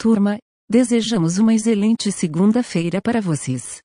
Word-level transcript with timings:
Turma, 0.00 0.38
desejamos 0.70 1.38
uma 1.38 1.52
excelente 1.52 2.12
segunda-feira 2.12 3.02
para 3.02 3.20
vocês. 3.20 3.80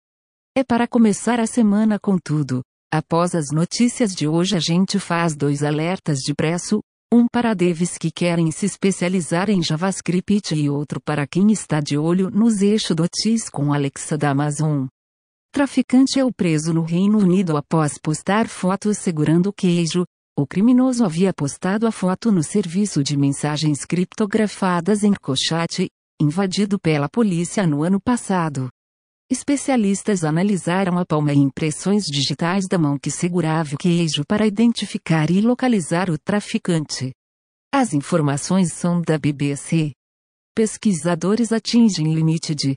É 0.55 0.63
para 0.63 0.87
começar 0.87 1.39
a 1.39 1.47
semana 1.47 1.97
com 1.99 2.19
tudo. 2.23 2.61
Após 2.93 3.33
as 3.33 3.49
notícias 3.49 4.13
de 4.13 4.27
hoje, 4.27 4.55
a 4.55 4.59
gente 4.59 4.99
faz 4.99 5.35
dois 5.35 5.63
alertas 5.63 6.19
de 6.19 6.35
preço: 6.35 6.81
um 7.11 7.25
para 7.27 7.55
devs 7.55 7.97
que 7.97 8.11
querem 8.11 8.51
se 8.51 8.67
especializar 8.67 9.49
em 9.49 9.63
JavaScript 9.63 10.53
e 10.53 10.69
outro 10.69 11.01
para 11.03 11.25
quem 11.25 11.51
está 11.51 11.79
de 11.79 11.97
olho 11.97 12.29
nos 12.29 12.61
eixos 12.61 12.95
do 12.95 13.07
TIS 13.07 13.49
com 13.49 13.73
Alexa 13.73 14.15
da 14.15 14.29
Amazon. 14.29 14.85
Traficante 15.51 16.19
é 16.19 16.23
o 16.23 16.31
preso 16.31 16.75
no 16.75 16.83
Reino 16.83 17.17
Unido 17.17 17.57
após 17.57 17.97
postar 17.97 18.47
fotos 18.47 18.99
segurando 18.99 19.51
queijo, 19.51 20.05
o 20.37 20.45
criminoso 20.45 21.05
havia 21.05 21.33
postado 21.33 21.87
a 21.87 21.91
foto 21.91 22.31
no 22.31 22.43
serviço 22.43 23.03
de 23.03 23.17
mensagens 23.17 23.83
criptografadas 23.85 25.03
em 25.03 25.13
Cochat, 25.13 25.87
invadido 26.23 26.79
pela 26.79 27.09
polícia 27.09 27.67
no 27.67 27.83
ano 27.83 27.99
passado. 28.01 28.69
Especialistas 29.29 30.23
analisaram 30.23 30.97
a 30.97 31.05
palma 31.05 31.33
e 31.33 31.37
impressões 31.37 32.05
digitais 32.05 32.67
da 32.67 32.77
mão 32.77 32.97
que 32.99 33.09
segurava 33.09 33.75
o 33.75 33.77
queijo 33.77 34.23
para 34.27 34.45
identificar 34.45 35.29
e 35.29 35.41
localizar 35.41 36.09
o 36.09 36.17
traficante. 36.17 37.11
As 37.73 37.93
informações 37.93 38.71
são 38.73 39.01
da 39.01 39.17
BBC. 39.17 39.91
Pesquisadores 40.55 41.51
atingem 41.51 42.13
limite 42.13 42.53
de 42.53 42.75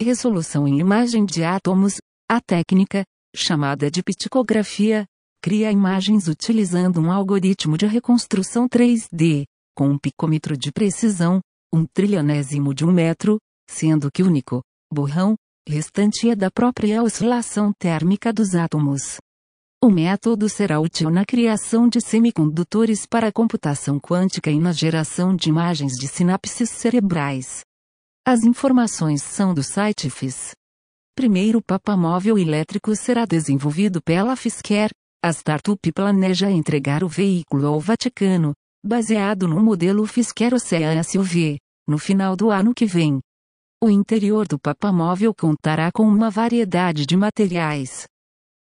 resolução 0.00 0.68
em 0.68 0.78
imagem 0.78 1.24
de 1.24 1.42
átomos. 1.42 1.96
A 2.30 2.40
técnica, 2.40 3.04
chamada 3.34 3.90
de 3.90 4.02
pictografia, 4.02 5.06
cria 5.42 5.72
imagens 5.72 6.28
utilizando 6.28 7.00
um 7.00 7.10
algoritmo 7.10 7.78
de 7.78 7.86
reconstrução 7.86 8.68
3D, 8.68 9.44
com 9.74 9.88
um 9.88 9.98
picômetro 9.98 10.56
de 10.56 10.70
precisão, 10.70 11.40
um 11.72 11.84
trilionésimo 11.86 12.74
de 12.74 12.84
um 12.84 12.92
metro, 12.92 13.38
sendo 13.68 14.10
que 14.10 14.22
o 14.22 14.26
único 14.26 14.62
borrão 14.92 15.36
restante 15.68 16.30
é 16.30 16.34
da 16.34 16.50
própria 16.50 17.02
oscilação 17.02 17.72
térmica 17.78 18.32
dos 18.32 18.54
átomos. 18.54 19.18
O 19.82 19.90
método 19.90 20.48
será 20.48 20.80
útil 20.80 21.10
na 21.10 21.24
criação 21.24 21.88
de 21.88 22.00
semicondutores 22.00 23.06
para 23.06 23.28
a 23.28 23.32
computação 23.32 24.00
quântica 24.00 24.50
e 24.50 24.58
na 24.58 24.72
geração 24.72 25.36
de 25.36 25.50
imagens 25.50 25.92
de 25.92 26.08
sinapses 26.08 26.70
cerebrais. 26.70 27.60
As 28.26 28.42
informações 28.42 29.22
são 29.22 29.54
do 29.54 29.62
site 29.62 30.10
FIS. 30.10 30.52
Primeiro 31.14 31.62
papamóvel 31.62 32.38
elétrico 32.38 32.94
será 32.96 33.24
desenvolvido 33.24 34.02
pela 34.02 34.34
Fisker. 34.36 34.90
A 35.22 35.30
startup 35.32 35.92
planeja 35.92 36.50
entregar 36.50 37.04
o 37.04 37.08
veículo 37.08 37.66
ao 37.66 37.80
Vaticano, 37.80 38.54
baseado 38.88 39.46
no 39.46 39.60
modelo 39.60 40.06
Fisker 40.06 40.54
Ocean 40.54 41.02
SUV, 41.02 41.58
no 41.86 41.98
final 41.98 42.34
do 42.34 42.50
ano 42.50 42.74
que 42.74 42.86
vem. 42.86 43.20
O 43.84 43.90
interior 43.90 44.48
do 44.48 44.58
papamóvel 44.58 45.34
contará 45.34 45.92
com 45.92 46.08
uma 46.08 46.30
variedade 46.30 47.04
de 47.04 47.14
materiais 47.14 48.06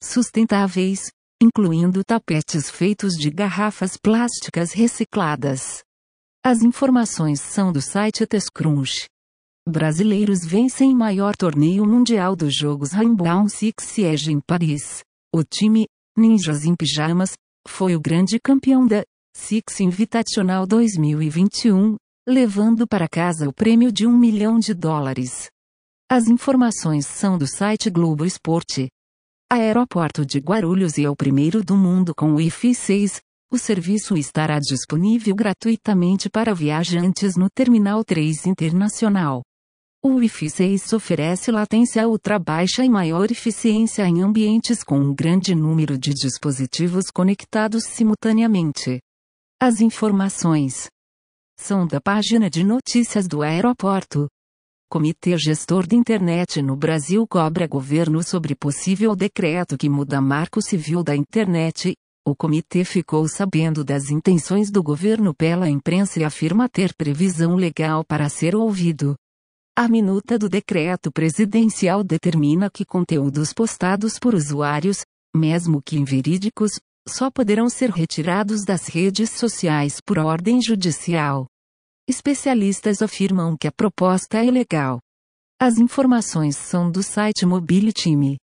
sustentáveis, 0.03 1.11
incluindo 1.41 2.03
tapetes 2.03 2.71
feitos 2.71 3.13
de 3.15 3.31
garrafas 3.31 3.99
plásticas 3.99 4.73
recicladas. 4.73 5.83
As 6.43 6.63
informações 6.63 7.41
são 7.41 7.71
do 7.71 7.83
site 7.83 8.27
Tescrunch. 8.27 9.07
Brasileiros 9.69 10.47
vencem 10.47 10.95
maior 10.95 11.37
torneio 11.37 11.85
mundial 11.85 12.35
dos 12.35 12.55
Jogos 12.57 12.93
Rainbow 12.93 13.49
Six 13.49 13.85
Siege 13.85 14.33
em 14.33 14.41
Paris. 14.41 15.01
O 15.35 15.45
time, 15.45 15.87
Ninjas 16.17 16.65
em 16.65 16.75
Pijamas, 16.75 17.33
foi 17.69 17.95
o 17.95 18.01
grande 18.01 18.39
campeão 18.41 18.87
da 18.87 19.03
Six 19.39 19.81
Invitational 19.81 20.67
2021, 20.67 21.97
levando 22.27 22.85
para 22.85 23.07
casa 23.07 23.49
o 23.49 23.53
prêmio 23.53 23.93
de 23.93 24.05
um 24.05 24.17
milhão 24.17 24.59
de 24.59 24.75
dólares. 24.75 25.49
As 26.11 26.27
informações 26.27 27.07
são 27.07 27.39
do 27.39 27.47
site 27.47 27.89
Globo 27.89 28.25
Esporte. 28.25 28.89
Aeroporto 29.53 30.27
de 30.27 30.41
Guarulhos 30.41 30.99
é 30.99 31.09
o 31.09 31.15
primeiro 31.15 31.63
do 31.63 31.77
mundo 31.77 32.13
com 32.13 32.35
Wi-Fi 32.35 32.75
6. 32.75 33.21
O 33.53 33.59
serviço 33.59 34.17
estará 34.17 34.59
disponível 34.59 35.37
gratuitamente 35.37 36.29
para 36.29 36.55
viajantes 36.55 37.37
no 37.37 37.49
Terminal 37.49 38.03
3 38.03 38.47
Internacional. 38.47 39.43
O 40.03 40.17
Wi-Fi 40.17 40.51
6 40.51 40.93
oferece 40.95 41.53
latência 41.53 42.09
ultra 42.09 42.39
baixa 42.39 42.85
e 42.85 42.89
maior 42.89 43.31
eficiência 43.31 44.09
em 44.09 44.23
ambientes 44.23 44.83
com 44.83 44.99
um 44.99 45.15
grande 45.15 45.55
número 45.55 45.97
de 45.97 46.13
dispositivos 46.15 47.11
conectados 47.13 47.85
simultaneamente. 47.85 48.99
As 49.59 49.81
informações 49.81 50.91
são 51.59 51.87
da 51.87 51.99
página 51.99 52.51
de 52.51 52.63
notícias 52.63 53.27
do 53.27 53.41
aeroporto. 53.41 54.29
Comitê 54.91 55.35
Gestor 55.39 55.87
de 55.87 55.97
Internet 55.97 56.61
no 56.61 56.77
Brasil 56.77 57.27
cobra 57.27 57.67
governo 57.67 58.23
sobre 58.23 58.55
possível 58.55 59.17
decreto 59.17 59.79
que 59.79 59.89
muda 59.89 60.21
marco 60.21 60.61
civil 60.61 61.03
da 61.03 61.17
internet. 61.17 61.97
O 62.29 62.37
comitê 62.37 62.85
ficou 62.85 63.27
sabendo 63.27 63.83
das 63.83 64.11
intenções 64.11 64.71
do 64.71 64.83
governo 64.83 65.35
pela 65.35 65.71
imprensa 65.71 66.21
e 66.21 66.25
afirma 66.25 66.69
ter 66.69 66.95
previsão 66.95 67.55
legal 67.55 68.05
para 68.05 68.29
ser 68.29 68.55
ouvido. 68.55 69.17
A 69.75 69.89
minuta 69.89 70.39
do 70.39 70.51
decreto 70.51 71.11
presidencial 71.11 72.05
determina 72.05 72.69
que 72.71 72.85
conteúdos 72.85 73.55
postados 73.55 74.19
por 74.19 74.35
usuários, 74.35 74.99
mesmo 75.35 75.81
que 75.81 75.97
inverídicos, 75.97 76.73
só 77.09 77.31
poderão 77.31 77.69
ser 77.69 77.91
retirados 77.91 78.65
das 78.65 78.87
redes 78.87 79.31
sociais 79.31 80.01
por 80.01 80.19
ordem 80.19 80.61
judicial. 80.61 81.47
Especialistas 82.09 83.03
afirmam 83.03 83.57
que 83.57 83.67
a 83.67 83.73
proposta 83.73 84.45
é 84.45 84.51
legal. 84.51 84.99
As 85.61 85.79
informações 85.79 86.57
são 86.57 86.91
do 86.91 87.03
site 87.03 87.47
Mobility. 87.47 88.37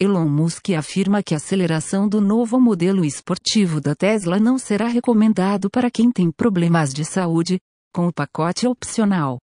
Elon 0.00 0.28
Musk 0.28 0.70
afirma 0.70 1.22
que 1.22 1.34
a 1.34 1.38
aceleração 1.38 2.08
do 2.08 2.20
novo 2.20 2.60
modelo 2.60 3.04
esportivo 3.04 3.80
da 3.80 3.94
Tesla 3.94 4.38
não 4.38 4.58
será 4.58 4.86
recomendado 4.88 5.70
para 5.70 5.90
quem 5.90 6.10
tem 6.10 6.30
problemas 6.30 6.92
de 6.92 7.04
saúde, 7.04 7.58
com 7.94 8.06
o 8.06 8.12
pacote 8.12 8.66
opcional 8.66 9.38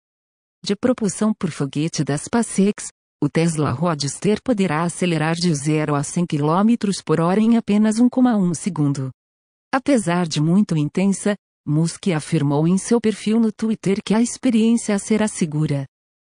de 0.64 0.76
propulsão 0.76 1.34
por 1.34 1.50
foguete 1.50 2.04
da 2.04 2.16
SpaceX, 2.16 2.88
o 3.22 3.28
Tesla 3.28 3.70
Roadster 3.70 4.42
poderá 4.42 4.82
acelerar 4.82 5.36
de 5.36 5.54
0 5.54 5.94
a 5.94 6.02
100 6.02 6.26
km 6.26 6.74
por 7.04 7.20
hora 7.20 7.38
em 7.38 7.56
apenas 7.56 8.00
1,1 8.00 8.52
segundo. 8.52 9.12
Apesar 9.72 10.26
de 10.26 10.40
muito 10.40 10.76
intensa, 10.76 11.36
Musk 11.64 12.08
afirmou 12.08 12.66
em 12.66 12.76
seu 12.76 13.00
perfil 13.00 13.38
no 13.38 13.52
Twitter 13.52 14.00
que 14.04 14.12
a 14.12 14.20
experiência 14.20 14.98
será 14.98 15.28
segura. 15.28 15.86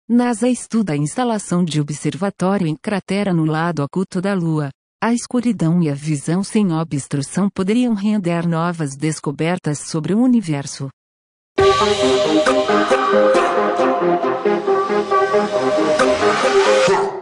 NASA 0.09 0.49
estuda 0.49 0.91
a 0.91 0.97
instalação 0.97 1.63
de 1.63 1.79
observatório 1.79 2.67
em 2.67 2.75
cratera 2.75 3.33
no 3.33 3.45
lado 3.45 3.81
oculto 3.81 4.19
da 4.19 4.33
Lua. 4.33 4.69
A 5.01 5.13
escuridão 5.13 5.81
e 5.81 5.89
a 5.89 5.95
visão 5.95 6.43
sem 6.43 6.73
obstrução 6.73 7.49
poderiam 7.49 7.93
render 7.93 8.45
novas 8.45 8.97
descobertas 8.97 9.79
sobre 9.79 10.13
o 10.13 10.19
universo. 10.19 10.89
Huh. 15.35 16.12
Yeah. 16.89 17.12